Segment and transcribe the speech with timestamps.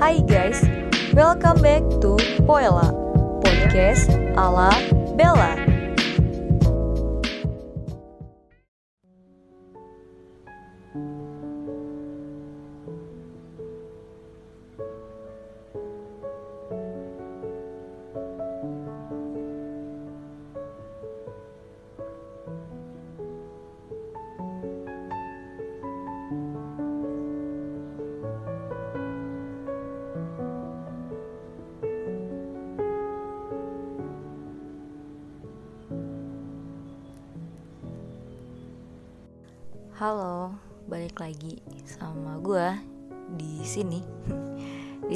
[0.00, 0.64] Hai guys,
[1.12, 2.16] welcome back to
[2.48, 2.88] Poela,
[3.44, 4.72] podcast ala
[5.12, 5.59] Bella.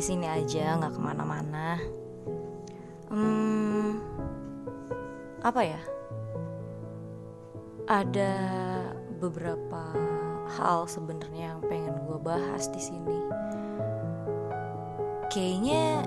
[0.04, 1.80] Sini aja, nggak ke mana-mana.
[3.08, 4.04] Hmm,
[5.40, 5.80] apa ya?
[7.88, 8.32] Ada
[9.16, 9.82] beberapa
[10.60, 13.20] hal sebenarnya yang pengen gue bahas di sini.
[15.32, 16.04] Kayaknya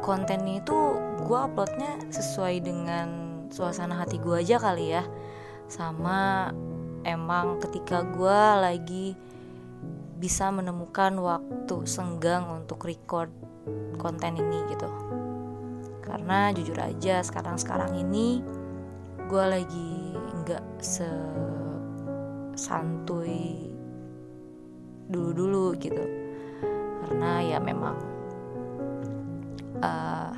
[0.00, 0.78] konten itu
[1.24, 3.08] gue uploadnya sesuai dengan
[3.52, 5.04] suasana hati gue aja kali ya
[5.68, 6.52] sama
[7.08, 9.16] emang ketika gue lagi
[10.18, 13.30] bisa menemukan waktu senggang untuk record
[13.98, 14.88] konten ini gitu.
[16.04, 18.44] Karena jujur aja sekarang-sekarang ini
[19.26, 21.08] gue lagi nggak se
[22.54, 23.72] santuy
[25.10, 26.04] dulu-dulu gitu.
[27.04, 27.96] Karena ya memang
[29.82, 30.32] uh,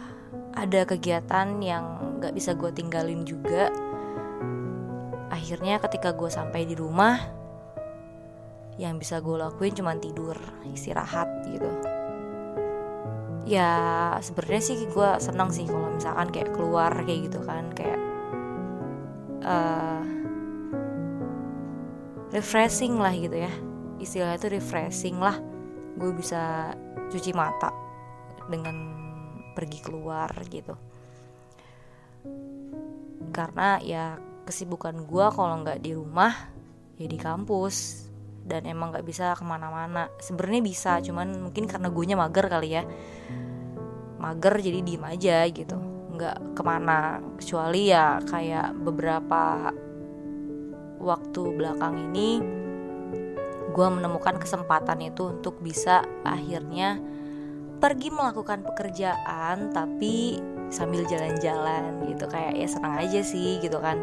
[0.56, 3.68] ada kegiatan yang nggak bisa gue tinggalin juga.
[5.28, 7.35] Akhirnya ketika gue sampai di rumah
[8.76, 10.36] yang bisa gue lakuin cuma tidur
[10.68, 11.70] istirahat gitu.
[13.46, 13.70] Ya
[14.20, 18.00] sebenarnya sih gue senang sih kalau misalkan kayak keluar kayak gitu kan kayak
[19.46, 20.04] uh,
[22.34, 23.52] refreshing lah gitu ya.
[23.96, 25.38] Istilahnya itu refreshing lah.
[25.96, 26.74] Gue bisa
[27.08, 27.72] cuci mata
[28.50, 28.76] dengan
[29.56, 30.76] pergi keluar gitu.
[33.32, 36.34] Karena ya kesibukan gue kalau nggak di rumah
[36.96, 38.05] ya di kampus
[38.46, 40.06] dan emang nggak bisa ke mana-mana.
[40.22, 42.82] Sebenarnya bisa cuman mungkin karena gue mager kali ya.
[44.22, 45.76] Mager jadi diem aja gitu.
[46.14, 47.18] Nggak ke mana.
[47.36, 49.74] Kecuali ya kayak beberapa
[51.02, 52.40] waktu belakang ini
[53.76, 56.96] gue menemukan kesempatan itu untuk bisa akhirnya
[57.76, 60.40] pergi melakukan pekerjaan tapi
[60.70, 62.24] sambil jalan-jalan gitu.
[62.30, 64.00] Kayak ya senang aja sih gitu kan.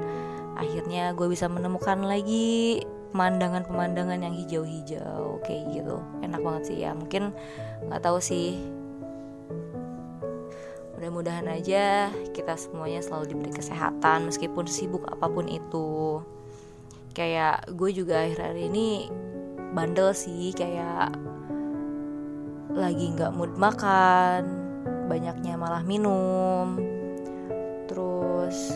[0.53, 6.01] Akhirnya gue bisa menemukan lagi pemandangan-pemandangan yang hijau-hijau kayak gitu.
[6.25, 6.97] Enak banget sih ya.
[6.97, 7.29] Mungkin
[7.85, 8.57] nggak tahu sih.
[10.97, 16.25] Mudah-mudahan aja kita semuanya selalu diberi kesehatan meskipun sibuk apa pun itu.
[17.13, 19.13] Kayak gue juga akhir-akhir ini
[19.77, 21.13] bandel sih kayak
[22.73, 24.41] lagi nggak mood makan
[25.05, 26.81] banyaknya malah minum.
[27.85, 28.73] Terus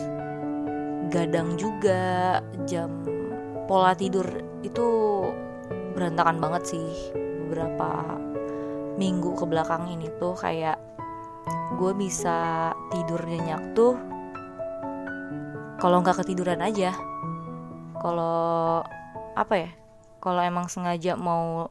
[1.10, 2.38] gadang juga
[2.70, 3.17] jam
[3.68, 4.24] pola tidur
[4.64, 4.86] itu
[5.92, 6.88] berantakan banget sih.
[7.44, 8.16] Beberapa
[8.96, 10.80] minggu ke belakang ini tuh kayak
[11.76, 13.94] gue bisa tidur nyenyak tuh
[15.78, 16.96] kalau nggak ketiduran aja.
[18.00, 18.82] Kalau
[19.36, 19.70] apa ya?
[20.18, 21.70] Kalau emang sengaja mau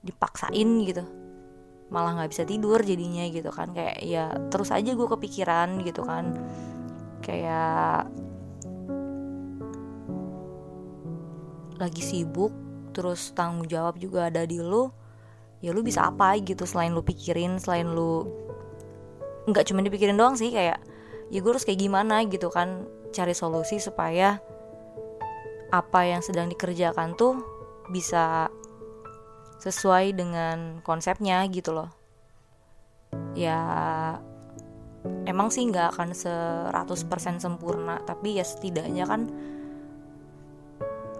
[0.00, 1.04] dipaksain gitu
[1.88, 3.72] malah nggak bisa tidur jadinya gitu kan.
[3.72, 6.36] Kayak ya terus aja gue kepikiran gitu kan.
[7.24, 8.08] Kayak
[11.78, 12.50] lagi sibuk
[12.92, 14.90] terus tanggung jawab juga ada di lu
[15.62, 18.26] ya lu bisa apa gitu selain lu pikirin selain lu
[19.48, 20.82] nggak cuma dipikirin doang sih kayak
[21.32, 24.40] ya gue harus kayak gimana gitu kan cari solusi supaya
[25.68, 27.40] apa yang sedang dikerjakan tuh
[27.92, 28.48] bisa
[29.58, 31.90] sesuai dengan konsepnya gitu loh.
[33.34, 33.60] Ya
[35.24, 39.28] emang sih nggak akan 100% sempurna tapi ya setidaknya kan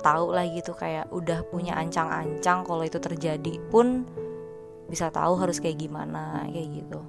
[0.09, 4.09] tahu lah gitu kayak udah punya ancang-ancang kalau itu terjadi pun
[4.89, 7.01] bisa tahu harus kayak gimana kayak gitu.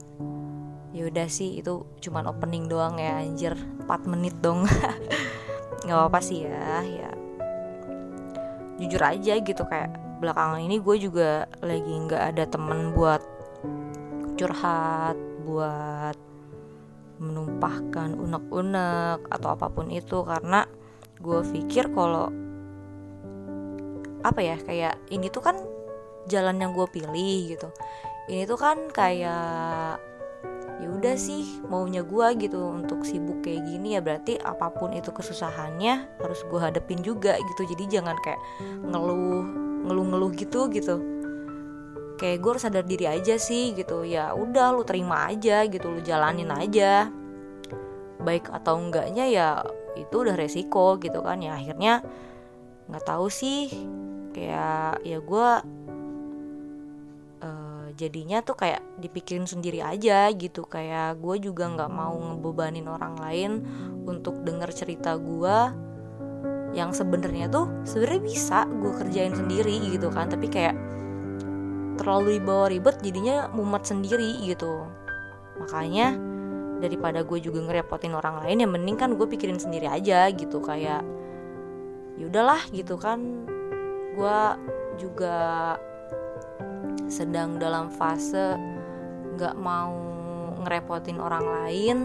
[0.91, 3.55] Ya udah sih itu cuman opening doang ya anjir.
[3.87, 4.67] 4 menit dong.
[5.87, 7.11] Nggak apa-apa sih ya ya.
[8.83, 13.23] Jujur aja gitu kayak belakangan ini gue juga lagi nggak ada temen buat
[14.35, 15.15] curhat
[15.47, 16.15] buat
[17.19, 20.19] menumpahkan unek-unek atau apa pun itu.
[20.27, 20.67] Karena
[21.19, 22.48] gue pikir kalau
[24.23, 25.55] apa ya kayak ini tuh kan
[26.27, 27.69] jalan yang gue pilih gitu.
[28.29, 29.97] Ini tuh kan kayak
[30.79, 35.11] ya udah sih maunya gue gitu untuk sibuk kayak gini ya berarti apa pun itu
[35.11, 37.67] kesusahannya harus gue hadepin juga gitu.
[37.75, 38.39] Jadi jangan kayak
[38.87, 39.43] ngeluh
[39.89, 40.95] ngeluh-ngeluh gitu gitu.
[42.19, 44.03] Kayak gue harus sadar diri aja sih gitu.
[44.05, 47.09] Ya udah lu terima aja gitu lu jalanin aja.
[48.19, 49.47] Baik atau enggaknya ya
[49.97, 51.41] itu udah resiko gitu kan.
[51.41, 52.03] Ya akhirnya
[52.87, 53.71] nggak tahu sih
[54.39, 55.49] kayak ya gue
[57.43, 60.63] uh, jadinya tuh kayak dipikirin sendiri aja gitu.
[60.63, 63.51] Kayak gue juga nggak mau ngebebanin orang lain
[64.07, 65.57] untuk denger cerita gue
[66.71, 70.31] yang sebenarnya tuh sebenarnya bisa gue kerjain sendiri gitu kan.
[70.31, 70.75] Tapi kayak
[71.99, 74.87] terlalu dibawa ribet jadinya mumet sendiri gitu.
[75.59, 76.15] Makanya
[76.79, 80.63] daripada gue juga ngerepotin orang lain yang mending kan gue pikirin sendiri aja gitu.
[80.63, 81.03] Kayak
[82.15, 83.19] ya udahlah gitu kan
[84.19, 84.39] gue
[84.99, 85.39] juga
[87.07, 88.59] sedang dalam fase
[89.39, 89.95] nggak mau
[90.59, 91.97] ngerepotin orang lain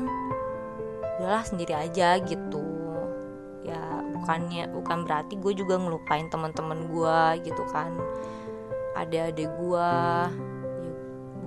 [1.18, 2.62] udahlah sendiri aja gitu.
[3.66, 3.82] Ya
[4.14, 7.90] bukannya bukan berarti gue juga ngelupain teman-teman gue gitu kan.
[8.94, 9.90] Adik-adik gue
[10.78, 10.92] ya,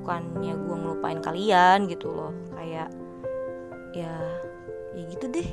[0.03, 2.35] bukannya gue ngelupain kalian gitu loh.
[2.59, 2.91] Kayak
[3.95, 4.15] ya
[4.91, 5.47] ya gitu deh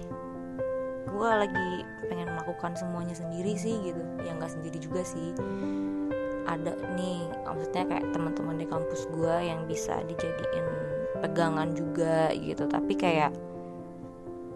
[1.14, 4.02] gue lagi pengen melakukan semuanya sendiri sih gitu.
[4.26, 5.30] Ya nggak sendiri juga sih.
[6.44, 10.66] Ada nih maksudnya kayak teman-teman di kampus gue yang bisa dijadiin
[11.22, 12.66] pegangan juga gitu.
[12.66, 13.30] Tapi kayak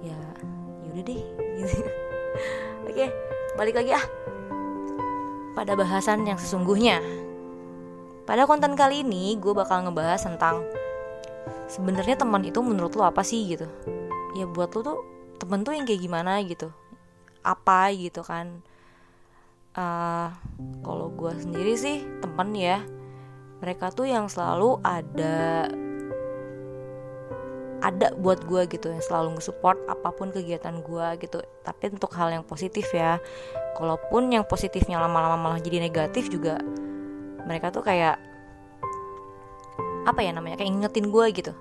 [0.03, 0.19] ya
[0.83, 1.23] yaudah deh
[1.63, 1.75] gitu.
[2.91, 3.07] Oke
[3.55, 4.07] balik lagi ah.
[5.55, 6.99] Pada bahasan yang sesungguhnya.
[8.27, 10.61] Pada konten kali ini gue bakal ngebahas tentang
[11.71, 13.65] sebenarnya teman itu menurut lo apa sih gitu.
[14.37, 16.75] Ya buat lo tuh temen tuh yang kayak gimana gitu.
[17.47, 18.61] Apa gitu kan.
[19.79, 20.35] Uh,
[20.83, 22.83] kalau gue sendiri sih temen ya
[23.63, 25.67] mereka tuh yang selalu ada
[27.79, 32.35] ada buat gue gitu yang selalu nge-support apa pun kegiatan gue gitu tapi untuk hal
[32.35, 33.23] yang positif ya
[33.79, 36.59] kalaupun yang positifnya lama-lama malah jadi negatif juga
[37.47, 38.19] mereka tuh kayak
[40.11, 41.53] apa ya namanya kayak ingetin gue gitu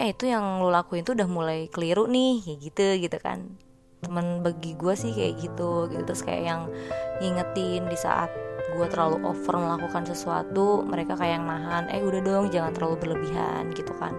[0.00, 3.52] eh itu yang lo lakuin tuh udah mulai keliru nih kayak gitu gitu kan.
[4.00, 6.02] Temen bagi gue sih kayak gitu gitu.
[6.08, 6.62] Terus kayak yang
[7.20, 8.32] ngingetin di saat
[8.72, 13.68] gue terlalu over melakukan sesuatu mereka kayak yang nahan eh udah dong jangan terlalu berlebihan
[13.76, 14.16] gitu kan.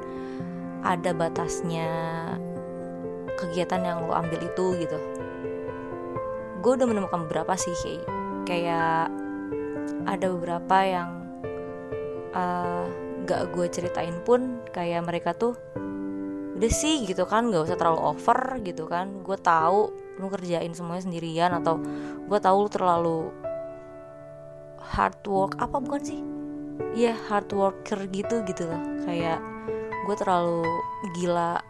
[0.86, 1.90] Ada batasnya
[3.42, 5.02] kegiatan yang lo ambil itu gitu.
[6.62, 8.06] Gue udah menemukan beberapa sih kayak
[8.46, 9.10] kayak
[10.06, 11.10] ada beberapa yang
[12.38, 12.86] uh,
[13.26, 15.54] gak gue ceritain pun kayak mereka tuh
[16.62, 19.26] udah sih gitu kan gak usah terlalu over gitu kan.
[19.26, 19.90] Gue tahu
[20.22, 21.82] lu kerjain semuanya sendirian atau
[22.28, 23.18] gue tahu lu terlalu
[24.78, 26.22] hard work apa bukan sih?
[26.94, 28.82] Iya yeah, hard worker gitu gitu loh.
[29.06, 29.42] Kayak
[30.06, 30.66] gue terlalu
[31.18, 31.62] gila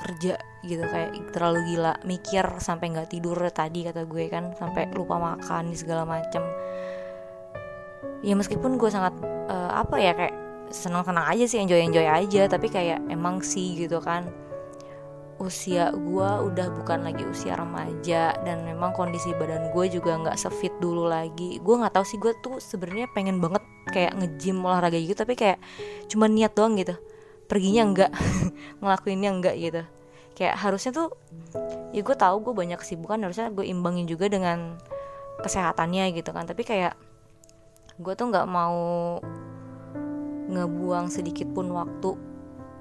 [0.00, 5.20] kerja gitu kayak terlalu gila mikir sampai nggak tidur tadi kata gue kan sampai lupa
[5.20, 6.40] makan segala macem.
[8.24, 9.16] Ya meskipun gue sangat
[9.48, 12.46] uh, apa ya kayak senang-senang aja sih enjoy-enjoy aja.
[12.46, 14.30] Tapi kayak emang sih gitu kan
[15.40, 20.76] usia gue udah bukan lagi usia remaja dan memang kondisi badan gue juga nggak sefit
[20.84, 21.56] dulu lagi.
[21.64, 25.56] Gue nggak tahu sih gue tuh sebenarnya pengen banget kayak ngejim olahraga gitu tapi kayak
[26.12, 26.92] cuma niat doang gitu.
[27.48, 28.12] Perginya enggak
[28.84, 29.82] ngelakuinnya enggak gitu.
[30.36, 31.08] Kayak harusnya tuh
[31.96, 34.76] ya gue tahu gue banyak kesibukan harusnya gue imbangin juga dengan
[35.40, 36.44] kesehatannya gitu kan.
[36.44, 37.00] Tapi kayak
[37.96, 39.16] gue tuh nggak mau
[40.50, 42.18] ngebuang sedikit pun waktu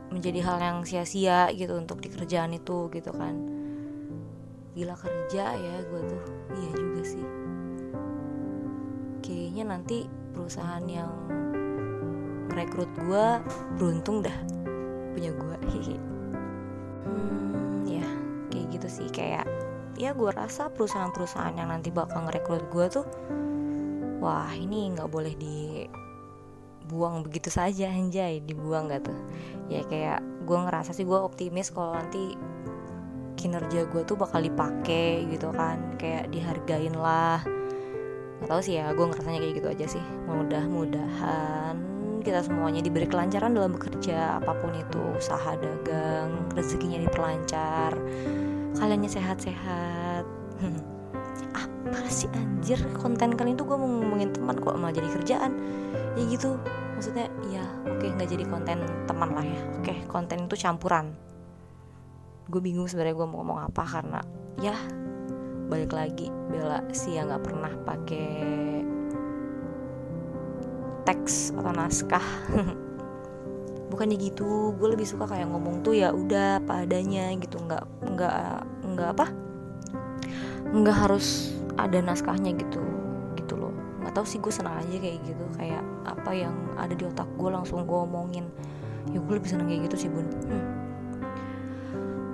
[0.09, 3.37] menjadi hal yang sia-sia gitu untuk di kerjaan itu gitu kan.
[4.73, 6.23] Gila kerja ya gue tuh.
[6.57, 7.25] Iya juga sih.
[9.21, 9.97] Kayaknya nanti
[10.33, 11.11] perusahaan yang
[12.49, 13.25] merekrut gue
[13.77, 14.37] beruntung dah
[15.13, 15.97] punya gue hihi
[17.05, 18.07] hmm, ya
[18.49, 19.07] kayak gitu sih.
[19.13, 19.45] Kayak
[19.99, 23.05] ya gue rasa perusahaan-perusahaan yang nanti bakal ngerekrut gue tuh
[24.19, 25.35] wah ini nggak boleh
[26.89, 29.19] dibuang begitu saja anjay dibuang gak tuh?
[29.69, 32.33] Ya kayak gue ngerasa sih gue optimis kalau nanti
[33.37, 37.45] kinerja gue tuh bakal dipakai gitu kan kayak dihargain lah.
[38.41, 40.03] Nggak tahu sih ya gue ngerasanya kayak gitu aja sih.
[40.25, 41.77] Mudah-mudahan
[42.25, 47.95] kita semuanya diberi kelancaran dalam bekerja apa pun itu usaha dagang rezekinya diperlancar
[48.75, 50.27] kaliannya sehat-sehat
[51.89, 52.77] apa sih anjir?
[52.93, 55.57] Konten kali itu gue mau ngomongin teman kok malah jadi kerjaan.
[56.13, 56.61] Ya gitu.
[56.93, 58.77] Maksudnya ya oke okay, nggak jadi konten
[59.09, 59.61] teman lah ya.
[59.81, 61.17] Oke okay, konten itu campuran.
[62.45, 64.21] Gue bingung sebenarnya gue mau ngomong apa karena
[64.61, 64.77] ya
[65.69, 68.29] balik lagi bela sih yang nggak pernah pakai
[71.09, 72.27] teks atau naskah.
[73.89, 77.57] Bukannya gitu gue lebih suka kayak ngomong tuh ya udah apa adanya gitu.
[77.57, 78.35] Nggak nggak
[78.93, 79.25] nggak apa?
[80.69, 82.81] Nggak harus ada naskahnya gitu
[83.39, 83.73] gitu loh.
[84.03, 85.45] Nggak tahu sih gue senang aja kayak gitu.
[85.55, 88.49] Kayak apa yang ada di otak gue langsung gue omongin.
[89.13, 90.27] Ya gue lebih seneng kayak gitu sih bun.
[90.49, 90.65] Hmm.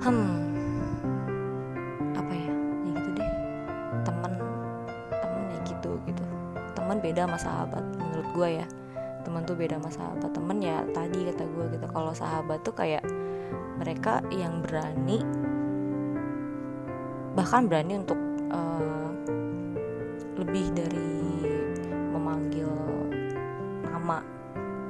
[0.01, 0.33] hmm.
[2.15, 2.53] Apa ya?
[2.85, 3.29] Ya gitu deh.
[4.07, 4.33] Temen.
[5.21, 6.23] Temen ya gitu gitu.
[6.73, 8.67] Temen beda sama sahabat menurut gue ya.
[9.25, 10.29] Teman tuh beda sama sahabat.
[10.33, 11.85] Temen ya tadi kata gue gitu.
[11.89, 13.03] Kalau sahabat tuh kayak
[13.75, 15.19] mereka yang berani
[17.35, 18.15] bahkan berani untuk
[18.49, 18.94] uh,
[20.35, 21.11] lebih dari
[22.11, 22.69] memanggil
[23.87, 24.19] nama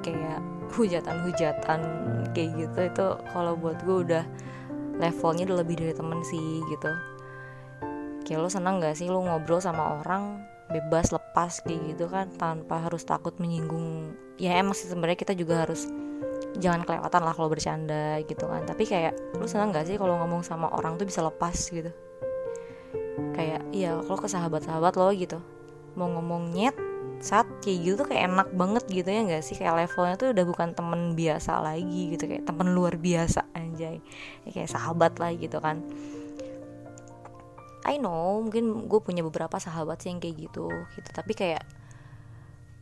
[0.01, 0.41] kayak
[0.73, 1.79] hujatan-hujatan
[2.33, 4.25] kayak gitu itu kalau buat gue udah
[4.99, 6.91] levelnya udah lebih dari temen sih gitu.
[8.25, 12.81] Kayak lo senang gak sih lo ngobrol sama orang bebas lepas kayak gitu kan tanpa
[12.81, 14.17] harus takut menyinggung?
[14.41, 15.85] Ya emang sih sebenarnya kita juga harus
[16.59, 20.39] jangan kelewatan lah kalau bercanda gitu kan tapi kayak lu senang gak sih kalau ngomong
[20.39, 21.91] sama orang tuh bisa lepas gitu
[23.36, 25.39] kayak iya kalau ke sahabat-sahabat lo gitu.
[25.95, 26.75] Mau ngomong nyet
[27.24, 29.55] saat kayak gitu tuh kayak enak banget gitu ya gak sih?
[29.55, 34.03] Kayak levelnya tuh udah bukan temen biasa lagi gitu kayak temen luar biasa anjay.
[34.43, 35.81] Ya, kayak sahabat lah gitu kan.
[37.86, 40.67] I know mungkin gue punya beberapa sahabat sih yang kayak gitu
[40.98, 41.10] gitu.
[41.13, 41.63] Tapi kayak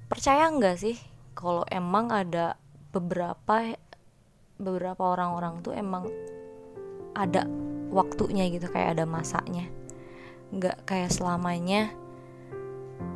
[0.10, 0.98] percaya nggak sih
[1.38, 2.58] kalau emang ada
[2.94, 3.74] beberapa
[4.62, 6.08] beberapa orang-orang tuh emang
[7.14, 7.46] ada
[7.94, 9.66] waktunya gitu kayak ada masanya
[10.54, 11.90] nggak kayak selamanya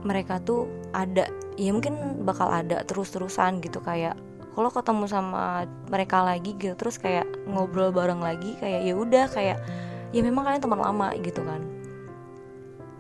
[0.01, 4.17] mereka tuh ada ya mungkin bakal ada terus-terusan gitu kayak
[4.57, 9.61] kalau ketemu sama mereka lagi gitu terus kayak ngobrol bareng lagi kayak ya udah kayak
[10.15, 11.61] ya memang kalian teman lama gitu kan.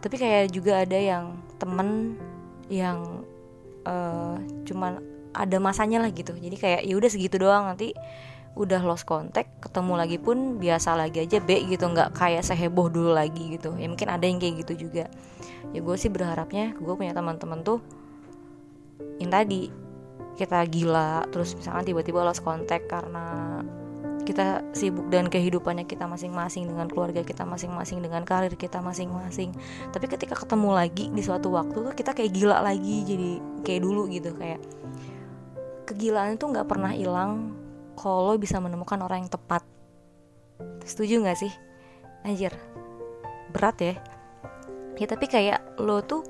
[0.03, 2.19] Tapi kayak juga ada yang temen
[2.67, 3.23] yang
[3.87, 4.35] uh,
[4.67, 5.01] cuman
[5.33, 6.35] ada masanya lah gitu.
[6.35, 7.95] Jadi kayak ya udah segitu doang nanti
[8.57, 13.13] udah lost contact ketemu lagi pun biasa lagi aja B gitu nggak kayak seheboh dulu
[13.13, 13.77] lagi gitu.
[13.77, 15.05] Ya mungkin ada yang kayak gitu juga.
[15.71, 17.79] Ya gue sih berharapnya gue punya teman-teman tuh
[19.21, 19.69] yang tadi
[20.37, 23.61] kita gila terus misalkan tiba-tiba lost contact karena
[24.27, 29.55] kita sibuk dan kehidupannya kita masing-masing dengan keluarga kita masing-masing dengan karir kita masing-masing.
[29.95, 33.29] Tapi ketika ketemu lagi di suatu waktu tuh kita kayak gila lagi jadi
[33.63, 34.59] kayak dulu gitu kayak
[35.87, 37.55] kegilaan itu nggak pernah hilang
[37.97, 39.65] kalau bisa menemukan orang yang tepat.
[40.85, 41.51] Setuju nggak sih?
[42.23, 42.53] Anjir
[43.51, 43.95] berat ya.
[44.97, 46.21] Ya tapi kayak lo tuh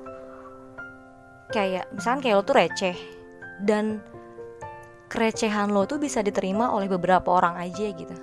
[1.52, 2.98] kayak misalkan kayak lo tuh receh
[3.64, 4.00] dan
[5.08, 8.16] kerecehan lo tuh bisa diterima oleh beberapa orang aja gitu.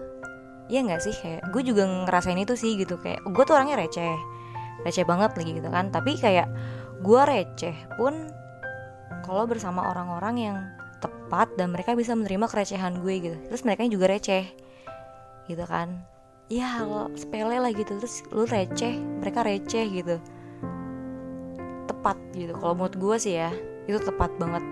[0.69, 1.15] Iya nggak sih?
[1.17, 2.97] Kayak gue juga ngerasain itu sih gitu.
[3.01, 4.17] Kayak gue tuh orangnya receh
[4.85, 5.89] receh banget lagi gitu kan.
[5.93, 6.49] Tapi kayak
[7.01, 8.29] gue receh pun
[9.25, 10.57] kalau bersama orang-orang yang
[11.35, 13.35] tepat dan mereka bisa menerima kerecehan gue gitu.
[13.51, 14.55] Terus mereka juga receh.
[15.51, 16.07] Gitu kan.
[16.47, 17.99] Ya lo sepele lah gitu.
[17.99, 20.23] Terus lu receh mereka receh gitu.
[21.91, 22.55] Tepat gitu.
[22.55, 23.51] Kalau menurut gue sih ya
[23.91, 24.63] itu tepat banget.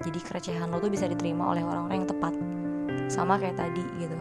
[0.00, 2.32] Jadi kerecehan lo tuh bisa diterima oleh orang-orang yang tepat.
[3.12, 4.16] Sama kayak tadi gitu.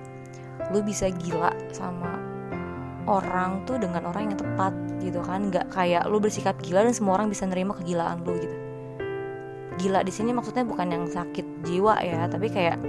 [0.75, 2.19] Lo bisa gila sama
[3.07, 5.47] orang tuh dengan orang yang tepat gitu kan.
[5.47, 8.60] Nggak kayak lo bersikap gila dan semua orang bisa nerima kegilaan lo gitu
[9.79, 12.81] gila di sini maksudnya bukan yang sakit jiwa ya tapi kayak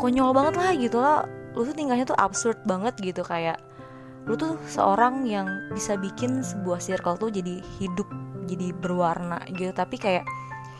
[0.00, 1.22] konyol banget lah gitu lo
[1.54, 3.58] lo tuh tinggalnya tuh absurd banget gitu kayak
[4.28, 8.08] lu tuh seorang yang bisa bikin sebuah circle tuh jadi hidup
[8.44, 9.70] jadi berwarna gitu.
[9.72, 10.24] Tapi kayak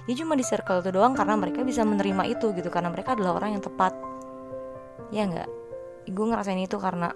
[0.09, 3.39] ya cuma di circle itu doang karena mereka bisa menerima itu gitu karena mereka adalah
[3.41, 3.95] orang yang tepat.
[5.15, 5.49] Ya nggak?
[6.11, 7.15] Gue ngerasain itu karena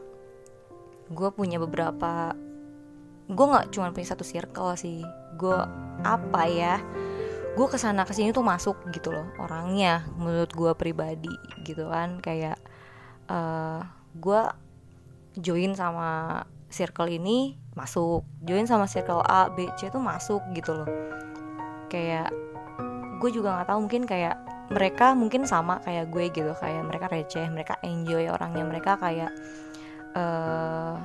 [1.12, 2.33] gue punya beberapa
[3.25, 5.04] gue nggak cuma punya satu circle sih.
[5.37, 5.59] Gue
[6.06, 6.80] apa ya
[7.54, 11.30] gue ke sana ke sini tuh masuk gitu loh orangnya menurut gue pribadi
[11.62, 12.18] gitu kan.
[12.18, 12.58] Kayak
[13.30, 13.80] uh, eh,
[14.18, 14.40] gue
[15.38, 20.90] join sama circle ini masuk join sama circle A B C tuh masuk gitu loh.
[21.87, 22.34] Kayak
[23.23, 24.37] gue juga nggak tahu mungkin kayak
[24.75, 26.50] mereka mungkin sama kayak gue gitu.
[26.58, 29.30] Kayak mereka receh mereka enjoy orangnya mereka kayak
[30.18, 30.99] uh,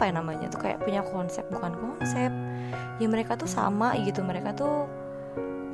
[0.00, 2.32] apa ya namanya tuh kayak punya konsep bukan konsep.
[2.96, 4.88] Ya mereka tuh sama gitu mereka tuh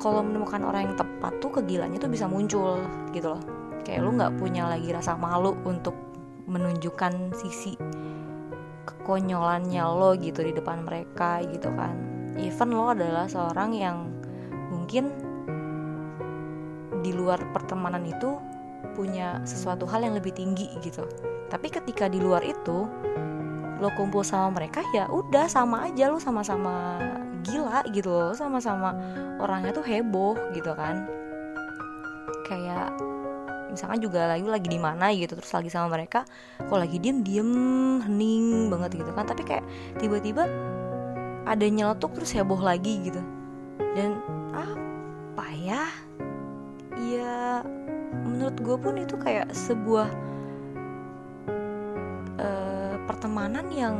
[0.03, 2.83] kalau menemukan orang yang tepat tuh kegilaannya tuh bisa muncul
[3.15, 3.41] gitu loh.
[3.87, 5.95] Kayak lu nggak punya lagi rasa malu untuk
[6.43, 7.79] menunjukkan sisi
[8.83, 11.95] kekonyolannya lo gitu di depan mereka gitu kan.
[12.35, 14.11] Even lo adalah seorang yang
[14.75, 15.07] mungkin
[16.99, 18.35] di luar pertemanan itu
[18.91, 21.07] punya sesuatu hal yang lebih tinggi gitu.
[21.47, 22.83] Tapi ketika di luar itu
[23.77, 26.97] lo kumpul sama mereka ya udah sama aja lo sama-sama
[27.45, 28.97] gila gitu lo sama-sama
[29.37, 31.05] orangnya tuh heboh gitu kan.
[32.47, 32.95] Kayak
[33.67, 36.23] misalkan juga lagi lagi di mana gitu terus lagi sama mereka
[36.57, 37.51] kok lagi diem diem
[38.01, 39.25] hening banget gitu kan.
[39.29, 39.65] Tapi kayak
[40.01, 40.49] tiba-tiba
[41.47, 43.21] ada nyeletuk terus heboh lagi gitu.
[43.95, 44.19] Dan
[44.53, 45.83] apa ya?
[46.97, 47.61] Ya
[48.25, 50.09] menurut gue pun itu kayak sebuah
[53.37, 53.95] pertemanan yang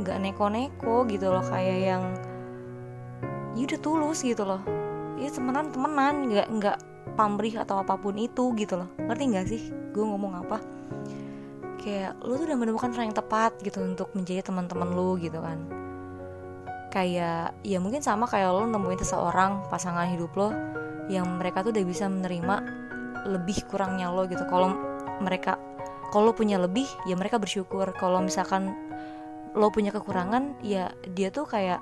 [0.00, 2.02] nggak neko-neko gitu loh kayak yang
[3.52, 4.64] ya udah tulus gitu loh.
[5.20, 6.76] Ya temenan temenan nggak nggak
[7.12, 8.88] pamrih atau apa pun itu gitu loh.
[8.96, 10.64] Ngerti nggak sih gue ngomong apa?
[11.84, 15.68] Kayak lu tuh udah menemukan orang yang tepat gitu untuk menjadi teman-teman lu gitu kan.
[16.88, 20.48] Kayak ya mungkin sama kayak lo nemuin seseorang pasangan hidup lo
[21.12, 22.56] yang mereka tuh udah bisa menerima
[23.36, 24.48] lebih kurangnya lo gitu.
[24.48, 24.72] Kalau
[25.20, 25.60] mereka
[26.08, 27.92] kalau punya lebih ya mereka bersyukur.
[27.96, 28.72] Kalau misalkan
[29.56, 31.80] lo punya kekurangan ya dia tuh kayak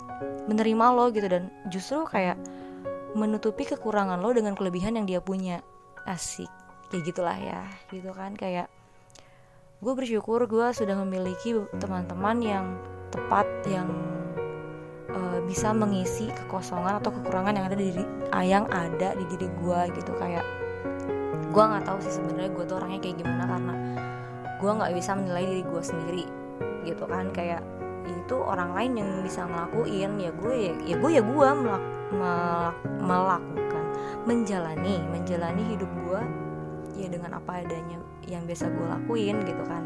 [0.50, 1.26] menerima lo gitu.
[1.30, 2.38] Dan justru kayak
[3.14, 5.62] menutupi kekurangan lo dengan kelebihan yang dia punya.
[6.06, 6.50] Asik.
[6.90, 7.62] Kayak gitulah ya.
[7.90, 8.70] Gitu kan kayak
[9.76, 12.66] gue bersyukur gue sudah memiliki teman-teman yang
[13.12, 13.92] tepat yang
[15.12, 19.46] uh, bisa mengisi kekosongan atau kekurangan yang ada di diri ah, yang ada di diri
[19.62, 20.12] gue gitu.
[20.18, 20.46] Kayak
[21.56, 23.74] gue nggak tahu sih sebenarnya gue tuh orangnya kayak gimana karena
[24.56, 26.24] gue nggak bisa menilai diri gue sendiri
[26.86, 27.28] gitu kan?
[27.32, 27.62] Kayak
[28.06, 31.84] itu orang lain yang bisa ngelakuin ya gue ya, ya gue ya gue melak,
[32.14, 33.84] melak, melakukan
[34.26, 36.20] menjalani menjalani hidup gue
[36.96, 39.84] ya dengan apa adanya yang biasa gue lakuin gitu kan?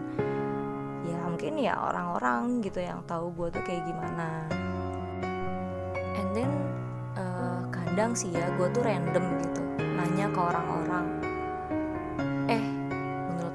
[1.05, 4.49] Ya mungkin ya orang-orang gitu yang tahu gue tuh kayak gimana.
[6.17, 6.51] And then
[7.19, 11.07] uh, kadang sih ya gue tuh random gitu nanya ke orang-orang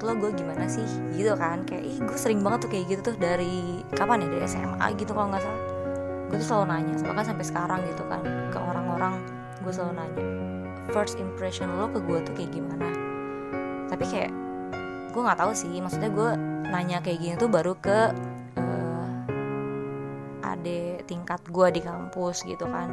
[0.06, 0.86] lo gue gimana sih?
[1.18, 4.28] Gitu kan kayak ih gue sering banget tuh kayak gitu tuh dari kapan ya?
[4.30, 5.62] Dari SMA gitu kalau nggak salah.
[6.30, 8.22] Gue tuh selalu nanya bahkan sampai sekarang gitu kan
[8.54, 9.14] ke orang-orang
[9.66, 10.24] gue selalu nanya
[10.94, 12.88] first impression lo ke gue tuh kayak gimana?
[13.90, 14.30] Tapi kayak
[15.10, 16.30] gue nggak tahu sih maksudnya gue
[16.70, 18.14] nanya kayak gini tuh baru ke
[20.46, 22.88] adik tingkat gue di kampus gitu kan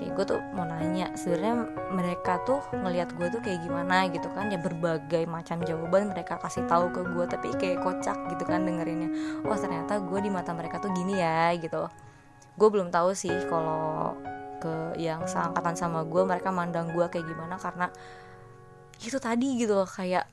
[0.00, 4.48] kayak gue tuh mau nanya sebenarnya mereka tuh ngelihat gue tuh kayak gimana gitu kan?
[4.48, 9.12] Ya berbagai macam jawaban mereka kasih tahu ke gue tapi kayak kocak gitu kan dengerinnya.
[9.44, 11.84] Oh ternyata gue di mata mereka tuh gini ya gitu.
[12.56, 14.16] Gue belum tahu sih kalau
[14.60, 17.92] ke yang seangkatan sama gue mereka mandang gue kayak gimana karena
[19.00, 20.28] itu tadi gitu loh kayak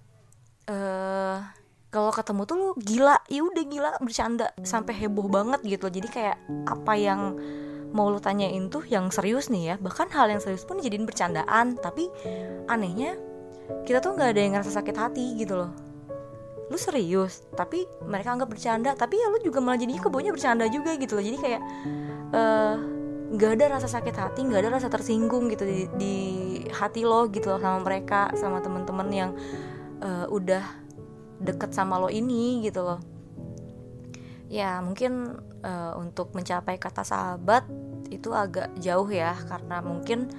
[0.68, 1.40] uh,
[1.88, 6.38] kalau ketemu tuh lu gila ya udah gila bercanda sampai heboh banget gitu jadi kayak
[6.68, 7.40] apa yang
[7.96, 9.76] mau lu tanyain tuh yang serius nih ya.
[9.80, 11.80] Bahkan hal yang serius pun jadiin bercandaan.
[11.80, 12.10] Tapi
[12.68, 13.16] anehnya
[13.84, 15.72] kita tuh nggak ada yang ngerasa sakit hati gitu loh.
[16.68, 18.92] Lu serius tapi mereka anggap bercanda.
[18.96, 21.24] Tapi ya lu juga malah jadinya kebaunya bercanda juga gitu loh.
[21.24, 21.62] Jadi kayak
[22.36, 22.76] uh,
[23.28, 26.16] nggak ada rasa sakit hati nggak ada rasa tersinggung gitu di, di
[26.72, 29.32] hati lo gitu loh sama mereka sama temen-temen yang
[30.00, 30.64] uh, udah
[31.44, 33.00] deket sama lo ini gitu loh.
[34.48, 37.68] Ya mungkin uh, untuk mencapai kata sahabat
[38.08, 40.32] itu agak jauh ya karena mungkin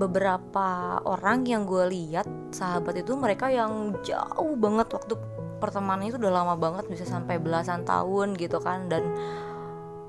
[0.00, 2.24] beberapa orang yang gue lihat
[2.56, 5.14] sahabat itu mereka yang jauh banget waktu
[5.60, 8.88] pertemanan itu udah lama banget bisa sampai belasan tahun gitu kan.
[8.88, 9.12] Dan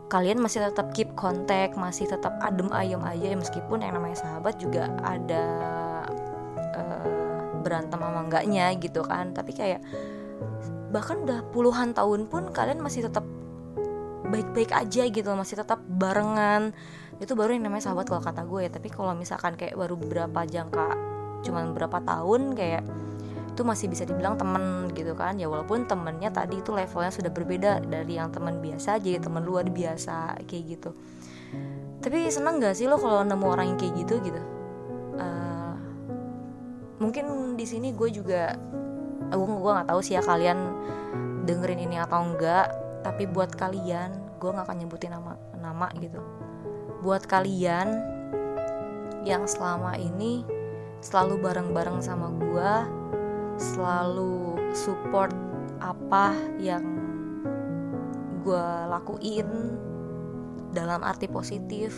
[0.08, 4.56] kalian masih tetap keep kontak masih tetap adem ayem aja ya meskipun yang namanya sahabat
[4.60, 5.46] juga ada
[6.72, 7.08] uh,
[7.60, 9.36] berantem sama enggaknya gitu kan.
[9.36, 9.84] Tapi kayak
[10.96, 13.28] bahkan udah puluhan tahun pun kalian masih tetap
[14.28, 16.76] baik-baik aja gitu masih tetap barengan.
[17.18, 18.68] Itu baru yang namanya sahabat kalau kata gue.
[18.68, 20.88] Ya tapi kalau misalkan kayak baru beberapa jangka
[21.42, 22.84] cuman berapa tahun kayak
[23.52, 25.38] itu masih bisa dibilang temen gitu kan.
[25.42, 29.68] Ya walaupun temennya tadi itu levelnya sudah berbeda dari yang temen biasa jadi temen luar
[29.68, 30.92] biasa kayak gitu.
[32.02, 34.42] Tapi seneng gak sih lo kalau nemu orang yang kayak gitu gitu?
[35.22, 35.78] Uh,
[36.98, 38.58] mungkin di sini gue juga
[39.32, 40.60] gue gue nggak tahu sih ya kalian
[41.48, 42.68] dengerin ini atau enggak
[43.02, 46.22] tapi buat kalian gue nggak akan nyebutin nama nama gitu.
[47.02, 47.90] Buat kalian
[49.26, 50.46] yang selama ini
[51.02, 52.74] selalu bareng-bareng sama gue
[53.58, 55.34] selalu support
[55.82, 56.82] apa yang
[58.42, 59.78] gue lakuin
[60.74, 61.94] dalam arti positif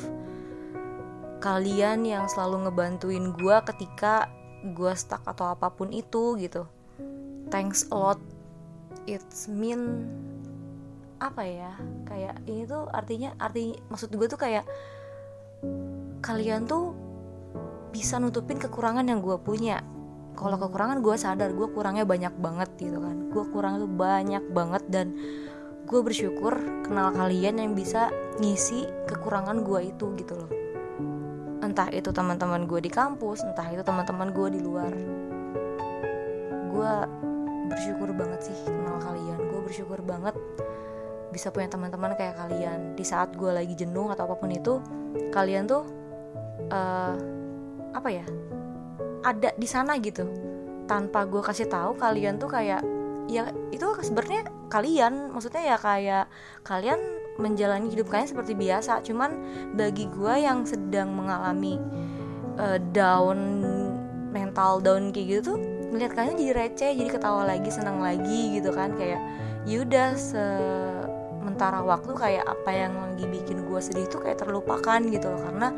[1.43, 4.31] kalian yang selalu ngebantuin gue ketika
[4.71, 6.63] gue stuck atau apa pun itu gitu.
[7.51, 8.19] Thanks a lot.
[9.03, 10.07] It's mean
[11.23, 11.71] apa ya
[12.03, 14.67] kayak ini tuh artinya arti maksud gue tuh kayak
[16.19, 16.91] kalian tuh
[17.93, 19.85] bisa nutupin kekurangan yang gue punya.
[20.33, 23.29] Kalau kekurangan gue sadar gue kurangnya banyak banget gitu kan.
[23.29, 25.13] Gue kurang tuh banyak banget dan
[25.85, 28.09] gue bersyukur kenal kalian yang bisa
[28.41, 30.49] ngisi kekurangan gue itu gitu loh.
[31.61, 34.93] Entah itu teman-teman gue di kampus entah itu teman-teman gue di luar.
[36.73, 36.93] Gue
[37.69, 39.37] bersyukur banget sih kenal kalian.
[39.53, 40.33] Gue bersyukur banget
[41.33, 42.93] bisa punya teman-teman kayak kalian.
[42.93, 44.77] Di saat gue lagi jenuh atau apa pun itu
[45.33, 45.83] kalian tuh
[46.69, 47.17] uh,
[47.93, 48.25] apa ya
[49.25, 50.29] ada di sana gitu.
[50.85, 52.85] Tanpa gue kasih tahu kalian tuh kayak
[53.25, 55.33] ya itu sebenarnya kalian.
[55.33, 56.29] Maksudnya ya kayak
[56.61, 57.01] kalian
[57.41, 59.01] menjalani hidup kalian seperti biasa.
[59.01, 59.31] Cuman
[59.73, 61.81] bagi gue yang sedang mengalami
[62.61, 63.39] uh, down
[64.29, 65.57] mental down kayak gitu tuh
[65.93, 68.93] melihat kalian jadi receh jadi ketawa lagi senang lagi gitu kan.
[68.97, 69.21] Kayak
[69.63, 70.19] yaudah
[71.43, 75.43] sementara waktu kayak apa yang lagi bikin gue sedih tuh kayak terlupakan gitu loh.
[75.43, 75.75] Karena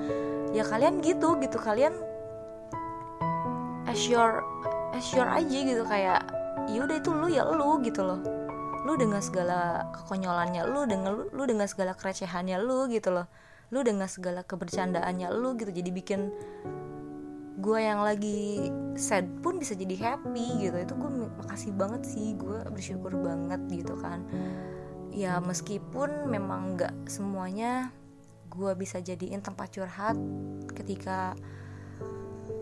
[0.53, 1.97] ya kalian gitu gitu kalian
[3.89, 4.45] as your
[4.93, 5.81] as your aja gitu.
[5.89, 6.29] Kayak
[6.69, 8.21] yaudah itu lu ya lu gitu loh.
[8.85, 13.25] Lu dengan segala kekonyolannya lu dengan lu, lu dengan segala kerecehannya lu gitu loh.
[13.73, 15.73] Lu dengan segala kebercandaannya lu gitu.
[15.73, 16.29] Jadi bikin
[17.57, 20.77] gue yang lagi sad pun bisa jadi happy gitu.
[20.77, 21.09] Itu gue
[21.41, 22.37] makasih banget sih.
[22.37, 24.21] Gue bersyukur banget gitu kan
[25.15, 27.95] ya meskipun memang nggak semuanya
[28.51, 30.19] gue bisa jadiin tempat curhat
[30.75, 31.39] ketika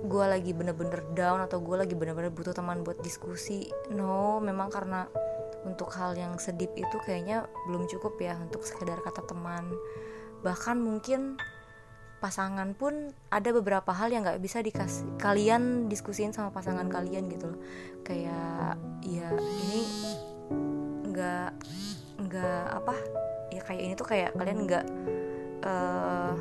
[0.04, 3.72] gue lagi bener-bener down atau gue lagi bener-bener butuh teman buat diskusi.
[3.90, 5.08] No memang karena
[5.64, 9.72] untuk hal yang sedip itu kayaknya belum cukup ya untuk sekedar kata teman.
[10.44, 11.40] Bahkan mungkin
[12.20, 17.56] pasangan pun ada beberapa hal yang nggak bisa dikasih kalian diskusin sama pasangan kalian gitu
[17.56, 17.60] loh.
[18.04, 18.76] Kayak
[19.08, 19.82] ya ini
[21.16, 21.52] nggak
[22.28, 22.96] nggak apa
[23.54, 24.86] ya kayak ini tuh kayak kalian nggak
[25.64, 26.36] uh,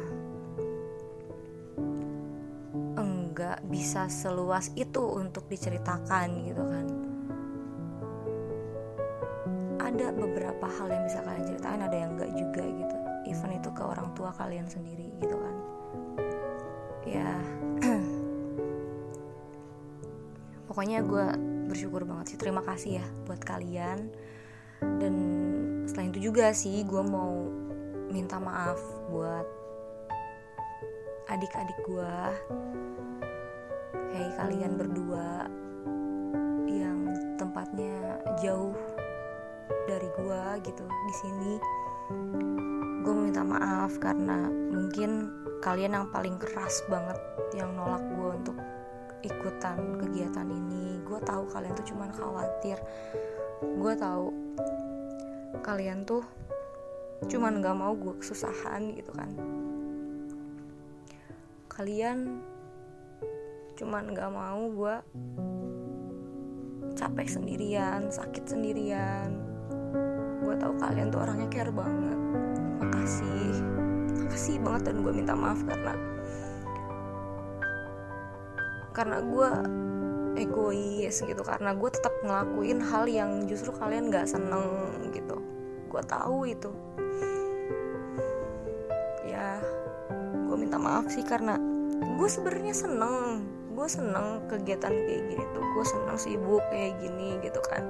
[3.33, 6.87] enggak bisa seluas itu untuk diceritakan gitu kan.
[9.83, 12.97] Ada beberapa hal yang bisa kalian ceritain ada yang enggak juga gitu.
[13.33, 15.57] Even itu ke orang tua kalian sendiri gitu kan.
[17.09, 17.41] Ya.
[20.69, 21.27] Pokoknya gue
[21.73, 24.13] bersyukur banget sih terima kasih ya buat kalian.
[24.81, 25.15] Dan
[25.93, 27.53] selain itu juga sih gue mau
[28.09, 28.81] minta maaf
[29.13, 29.45] buat
[31.29, 32.17] adik-adik gue
[34.17, 35.45] hei kalian berdua
[36.65, 38.73] yang tempatnya jauh
[39.85, 41.53] dari gue gitu di sini.
[43.03, 45.29] Gue minta maaf karena mungkin
[45.61, 47.19] kalian yang paling keras banget
[47.53, 48.57] yang nolak gue untuk
[49.27, 51.03] ikutan kegiatan ini.
[51.03, 52.79] Gue tahu kalian tuh cuman khawatir.
[53.63, 54.42] Gue tahu
[55.61, 56.25] kalian tuh
[57.29, 59.31] cuman nggak mau gue kesusahan gitu kan.
[61.69, 62.41] Kalian
[63.77, 64.95] cuman nggak mau gue
[66.97, 69.37] capek sendirian sakit sendirian.
[70.41, 72.19] Gue tahu kalian tuh orangnya care banget.
[72.81, 73.55] Makasih.
[74.25, 75.95] Makasih banget dan gue minta maaf karena
[78.93, 79.51] karena gue
[80.37, 84.65] egois gitu karena gue tetap ngelakuin hal yang justru kalian gak seneng
[85.13, 85.37] gitu.
[85.93, 86.71] Gue tahu itu.
[89.29, 89.61] Ya
[90.49, 91.61] gue minta maaf sih karena
[92.17, 93.45] gue sebenarnya seneng.
[93.73, 97.85] Gue seneng kegiatan kayak gini tuh gue seneng sibuk kayak gini gitu kan.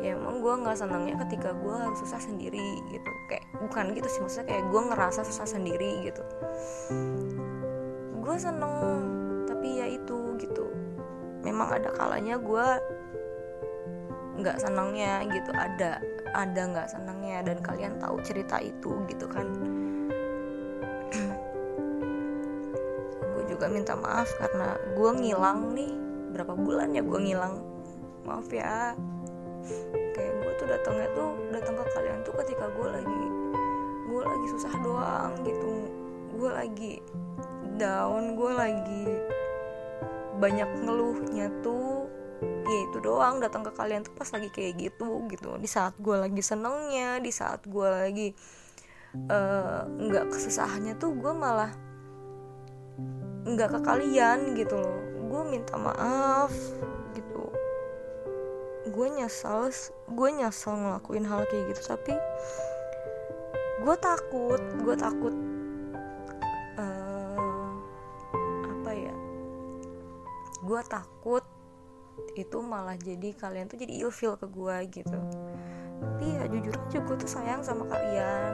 [0.00, 3.10] Ya emang gue nggak senangnya ketika gue harus susah sendiri gitu.
[3.32, 6.22] Kayak bukan gitu sih maksudnya kayak gue ngerasa susah sendiri gitu.
[8.20, 8.72] Gue seneng
[11.56, 12.68] memang ada kalanya gue
[14.36, 16.04] nggak senangnya gitu ada
[16.36, 19.48] ada nggak senangnya dan kalian tahu cerita itu gitu kan.
[23.32, 25.92] Gue juga minta maaf karena gue ngilang nih.
[26.36, 27.56] Berapa bulan ya gue ngilang?
[28.28, 28.92] Maaf ya.
[30.12, 33.24] Kayak gue tuh datangnya tuh datang ke kalian tuh ketika gue lagi
[34.12, 35.88] gue lagi susah doang gitu.
[36.36, 37.00] Gue lagi
[37.80, 39.35] down gue lagi
[40.36, 42.08] banyak ngeluhnya tuh
[42.66, 45.56] ya itu doang datang ke kalian tuh pas lagi kayak gitu gitu.
[45.56, 48.28] Di saat gue lagi senengnya di saat gue lagi
[49.16, 51.72] eh, nggak uh, kesusahannya tuh gue malah
[53.46, 55.00] nggak ke kalian gitu loh.
[55.26, 56.52] Gue minta maaf
[58.96, 59.68] gue nyesel
[60.08, 62.16] gue nyesel ngelakuin hal kayak gitu tapi
[63.84, 65.34] gue takut gue takut
[70.66, 71.44] gue takut
[72.34, 75.18] itu malah jadi kalian tuh jadi ilfil ke gue gitu.
[76.02, 78.52] Tapi ya jujur aja gue tuh sayang sama kalian.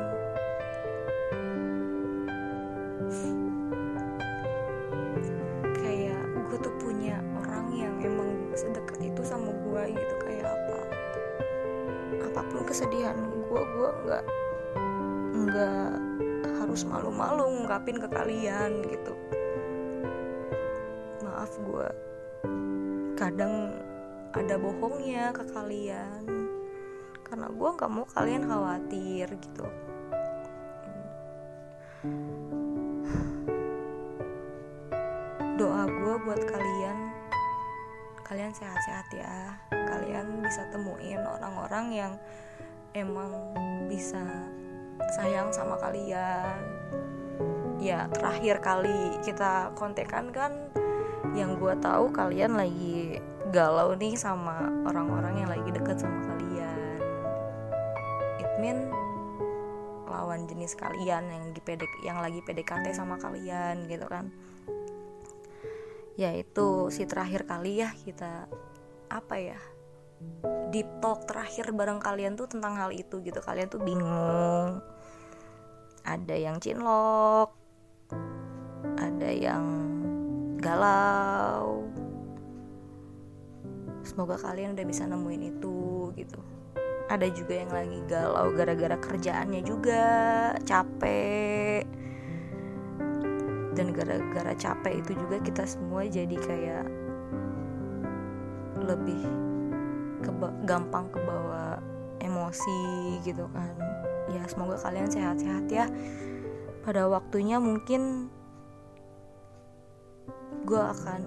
[5.81, 10.15] Kayak gue tuh punya orang yang emang sedekat itu sama gue gitu
[12.33, 14.25] apa pun kesedihan gue gue nggak
[15.37, 15.93] nggak
[16.65, 19.13] harus malu-malu ngungkapin ke kalian gitu
[21.53, 21.89] maaf gue
[23.13, 23.77] kadang
[24.33, 26.25] ada bohongnya ke kalian.
[27.29, 29.69] Karena gue nggak mau kalian khawatir gitu.
[35.61, 36.99] Doa gue buat kalian
[38.25, 39.37] kalian sehat-sehat ya.
[39.69, 42.13] Kalian bisa temuin orang-orang yang
[42.97, 43.53] emang
[43.93, 44.25] bisa
[45.21, 46.65] sayang sama kalian.
[47.77, 50.73] Ya terakhir kali kita kontekan kan
[51.33, 53.21] yang gue tahu kalian lagi
[53.53, 57.01] galau nih sama orang-orang yang lagi deket sama kalian.
[58.41, 58.89] It mean
[60.09, 64.29] lawan jenis kalian yang lagi pedek yang lagi PDKT sama kalian gitu kan.
[66.21, 68.47] Ya itu si terakhir kali ya kita
[69.09, 69.61] apa ya
[70.69, 73.41] deep talk terakhir bareng kalian tuh tentang hal itu gitu.
[73.41, 74.85] Kalian tuh bingung.
[76.05, 77.63] Ada yang cinlok
[79.03, 79.92] ada yang
[80.63, 81.91] galau.
[84.07, 86.39] Semoga kalian udah bisa nemuin itu gitu.
[87.11, 90.05] Ada juga yang lagi galau gara-gara kerjaannya juga
[90.63, 91.83] capek.
[93.75, 96.87] Dan gara-gara capek itu juga kita semua jadi kayak
[98.87, 99.23] lebih
[100.23, 101.83] keba gampang kebawa
[102.23, 102.81] emosi
[103.27, 103.75] gitu kan.
[104.31, 105.91] Ya semoga kalian sehat-sehat ya.
[106.83, 108.31] Pada waktunya mungkin
[110.63, 111.21] gue akan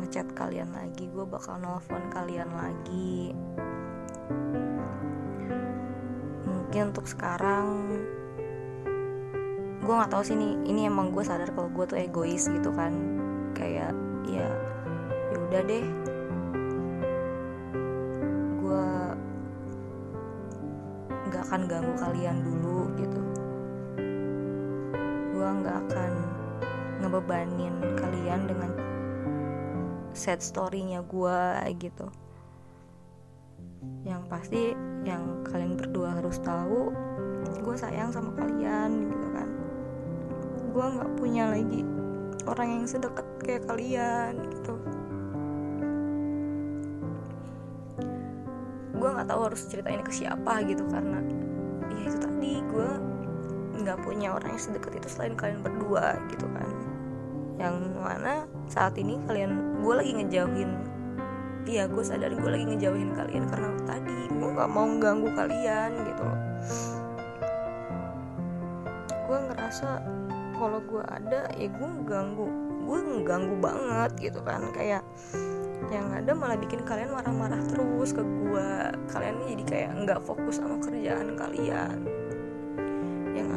[0.00, 3.34] ngechat kalian lagi gue bakal nelfon kalian lagi.
[6.46, 7.66] Mungkin untuk sekarang
[9.82, 12.94] gue nggak tahu sih ini ini emang gue sadar kalau gue tuh egois gitu kan.
[13.52, 13.92] Kayak
[14.28, 14.48] ya
[15.34, 15.86] ya udah deh.
[18.62, 18.86] Gue
[21.28, 23.22] nggak akan ganggu kalian dulu gitu.
[25.36, 26.12] Gue nggak akan
[26.98, 28.67] ngebebanin kalian dengan
[30.18, 31.40] set storynya gue
[31.78, 32.10] gitu.
[34.02, 34.62] Yang pasti
[35.06, 36.90] yang kalian berdua harus tahu
[37.62, 39.48] gue sayang sama kalian gitu kan.
[40.74, 41.86] Gue nggak punya lagi
[42.48, 44.74] orang yang sedekat kayak kalian gitu.
[48.98, 51.22] Gue nggak tahu harus cerita ini ke siapa gitu karena
[51.94, 52.90] ya itu tadi gue
[53.78, 56.68] nggak punya orang yang sedekat itu selain kalian berdua gitu kan.
[57.58, 58.34] Yang mana
[58.68, 60.70] saat ini kalian gue lagi ngejauhin
[61.64, 66.22] iya gue sadar gue lagi ngejauhin kalian karena tadi gue nggak mau ganggu kalian gitu
[66.24, 66.40] loh.
[69.28, 69.88] Gue ngerasa
[70.56, 72.48] kalau gue ada ya gue ganggu
[72.88, 74.64] gue ngeganggu banget gitu kan.
[74.72, 75.04] Kayak
[75.88, 78.68] yang ada malah bikin kalian marah-marah terus ke gue
[79.12, 82.04] kalian jadi kayak nggak fokus sama kerjaan kalian.
[83.36, 83.52] Yang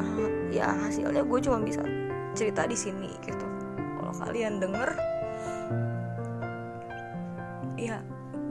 [0.52, 1.80] ya hasilnya gue cuma bisa
[2.36, 3.61] cerita di sini gitu
[4.12, 4.92] kalau kalian denger
[7.80, 7.96] ya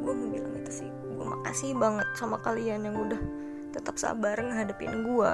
[0.02, 0.90] gue mau bilang itu sih.
[0.90, 3.22] Gue makasih banget sama kalian yang udah
[3.70, 5.34] tetap sabar ngadepin gue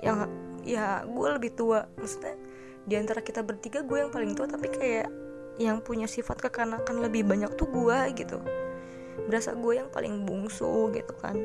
[0.00, 0.24] yang
[0.64, 1.84] ya gue lebih tua.
[2.00, 2.32] Maksudnya
[2.88, 5.12] di antara kita bertiga gue yang paling tua tapi kayak
[5.60, 8.40] yang punya sifat kekanakan lebih banyak tuh gue gitu.
[9.28, 11.36] Berasa gue yang paling bungsu gitu kan.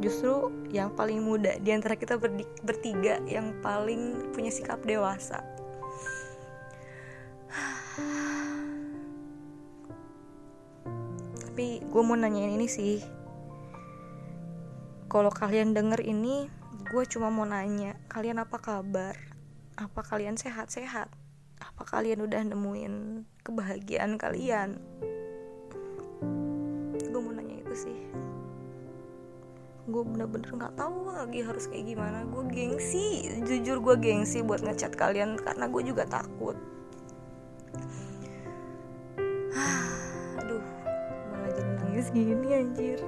[0.00, 2.16] Justru yang paling muda di antara kita
[2.64, 5.44] bertiga yang paling punya sikap dewasa
[11.54, 12.98] tapi gue mau nanyain ini sih.
[15.06, 16.50] Kalau kalian denger ini
[16.90, 19.14] gue cuma mau nanya kalian apa kabar?
[19.78, 21.06] Apa kalian sehat-sehat?
[21.62, 24.82] Apa kalian udah nemuin kebahagiaan kalian?
[27.14, 27.98] Gue mau nanya itu sih.
[29.86, 32.26] Gue bener-bener nggak tahu lagi harus kayak gimana.
[32.26, 36.73] Gue gengsi jujur gue gengsi buat ngechat kalian karena gue juga takut
[39.54, 40.64] aduh
[41.30, 42.98] malah jadi nangis gini anjir.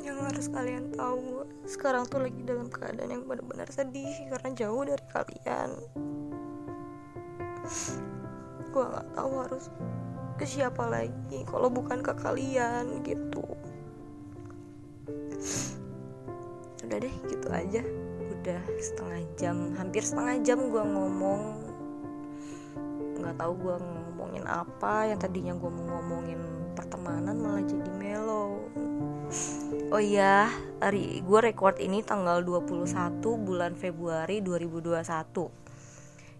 [0.00, 5.06] Yang harus kalian tahu sekarang tuh lagi dalam keadaan yang benar-benar sedih karena jauh dari
[5.12, 5.70] kalian.
[8.72, 9.68] Gue nggak tahu harus
[10.40, 13.44] ke siapa lagi kalau bukan ke kalian gitu.
[16.88, 17.84] Udah deh gitu aja
[18.48, 21.60] udah setengah jam hampir setengah jam gue ngomong.
[23.20, 26.40] Nggak tahu gue ngomongin apa yang tadinya gue mau ngomongin
[26.72, 28.64] pertemanan malah jadi melo.
[29.92, 30.48] Oh iya
[30.80, 34.96] hari gue record ini tanggal 21 bulan Februari 2021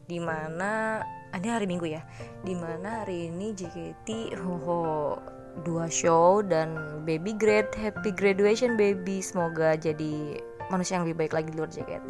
[0.08, 1.04] di mana
[1.36, 2.00] ini hari minggu ya?
[2.40, 5.12] Di mana hari ini JKT hoho
[5.60, 6.72] dua show dan
[7.04, 9.20] baby grade happy graduation baby.
[9.20, 10.40] Semoga jadi
[10.72, 12.08] manusia yang lebih baik lagi di luar JKT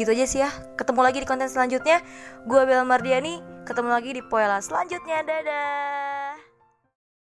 [0.00, 0.50] gitu aja sih ya.
[0.76, 2.00] Ketemu lagi di konten selanjutnya.
[2.48, 5.24] Gue Bella Mardiani ketemu lagi di Poela selanjutnya.
[5.24, 6.23] Dadah